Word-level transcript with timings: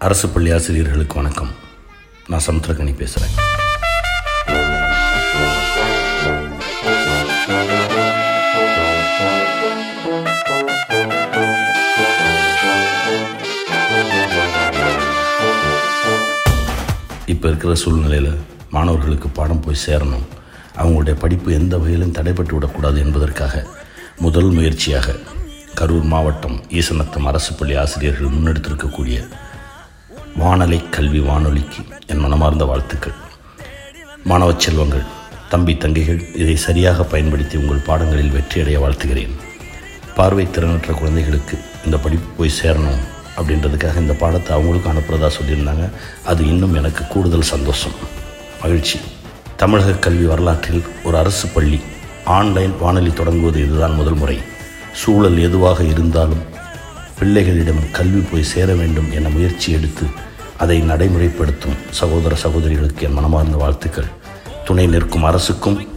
அரசு 0.00 0.26
பள்ளி 0.28 0.50
ஆசிரியர்களுக்கு 0.56 1.14
வணக்கம். 1.18 1.50
நான் 2.30 2.44
சமுத்திரகனி 2.46 2.92
பேசுகிறேன் 3.00 3.34
இப்போ 17.32 17.48
இருக்கிற 17.48 17.74
சூழ்நிலையில் 17.74 18.30
மாணவர்களுக்கு 18.70 19.28
பாடம் 19.28 19.60
போய் 19.60 19.82
சேரணும். 19.86 20.26
அவங்களுடைய 20.80 21.14
படிப்பு 21.24 21.52
எந்த 21.52 21.78
வகையிலும் 21.78 22.14
தடைபட்டு 22.18 22.54
விடக்கூடாது 22.56 22.98
என்பதற்காக 23.06 23.54
முதல் 24.26 24.50
முயற்சியாக 24.56 25.16
கரூர் 25.80 26.08
மாவட்டம் 26.14 26.56
ஈசநத்தம் 26.78 27.28
அரசு 27.32 27.52
பள்ளி 27.54 27.76
ஆசிரியர்கள் 27.82 28.34
முன்னெடுத்திருக்கக்கூடிய 28.36 29.18
வானலை 30.40 30.88
கல்வி 30.90 31.20
வானொலிக்கு 31.20 31.80
என் 32.06 32.18
மனமார்ந்த 32.18 32.64
வாழ்த்துக்கள். 32.64 33.14
மாணவ 34.24 34.54
செல்வங்கள் 34.56 35.02
தம்பி 35.48 35.74
தங்கைகள் 35.74 36.36
இதை 36.36 36.56
சரியாக 36.56 37.04
பயன்படுத்தி 37.04 37.56
உங்கள் 37.56 37.84
பாடங்களில் 37.86 38.34
வெற்றியடைய 38.36 38.78
வாழ்த்துகிறேன். 38.84 39.34
பார்வை 40.16 40.46
திறனற்ற 40.46 40.92
குழந்தைகளுக்கு 40.92 41.58
இந்த 41.84 41.96
படிப்பு 41.96 42.28
போய் 42.36 42.58
சேரணும் 42.62 43.00
அப்படின்றதுக்காக 43.36 43.96
இந்த 43.96 44.12
பாடத்தை 44.12 44.56
அவங்களுக்கும் 44.56 44.92
அனுப்புகிறதா 44.92 45.30
சொல்லியிருந்தாங்க. 45.38 45.90
அது 46.24 46.46
இன்னும் 46.48 46.74
எனக்கு 46.74 47.06
கூடுதல் 47.06 47.50
சந்தோஷம். 47.54 47.96
மகிழ்ச்சி. 48.62 49.00
தமிழக 49.56 49.92
கல்வி 49.92 50.24
வரலாற்றில் 50.24 50.82
ஒரு 51.04 51.16
அரசு 51.16 51.48
பள்ளி 51.48 51.80
ஆன்லைன் 52.24 52.74
வானொலி 52.80 53.12
தொடங்குவது 53.12 53.60
இதுதான் 53.60 53.94
முதல் 53.94 54.20
முறை. 54.22 54.38
சூழல் 54.92 55.38
எதுவாக 55.38 55.84
இருந்தாலும் 55.84 56.46
பிள்ளைகளிடம் 57.20 57.90
கல்வி 57.90 58.20
போய் 58.30 58.50
சேர 58.54 58.74
வேண்டும் 58.74 59.12
என 59.12 59.28
முயற்சி 59.28 59.72
எடுத்து 59.72 60.26
அதை 60.58 60.80
நடைமுறைப்படுத்தும் 60.80 61.76
சகோதர 61.90 62.34
சகோதரிகளுக்கு 62.34 63.06
என் 63.06 63.12
மனமார்ந்த 63.12 63.56
வாழ்த்துக்கள். 63.56 64.04
துணை 64.64 64.86
நிற்கும் 64.86 65.24
அரசுக்கும் 65.24 65.88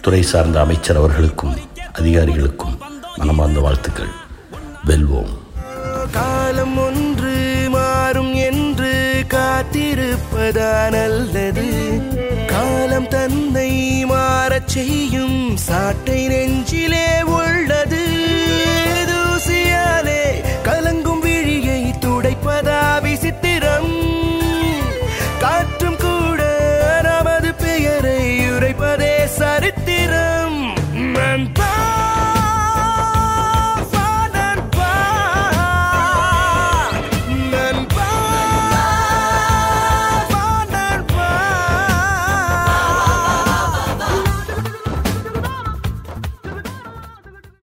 துறை 0.00 0.22
சார்ந்த 0.22 0.60
அமைச்சர் 0.60 0.96
அவர்களுக்கும் 0.96 1.56
அதிகாரிகளுக்கும் 1.98 2.78
மனமார்ந்த 3.16 3.60
வாழ்த்துக்கள். 3.60 4.08
வெல்வோம். 4.86 5.38
காலம் 6.10 6.78
ஒன்று 6.78 7.66
மாறும் 7.70 8.34
என்று 8.34 9.24
காத்திருப்பதா 9.28 10.90
நல்லது. 10.90 12.00
காலம் 12.46 13.08
தன்னை 13.08 14.04
மாறச் 14.04 14.68
செய்யும் 14.68 15.56
சாட்டை 15.56 16.26
நெஞ்சிலே 16.26 17.19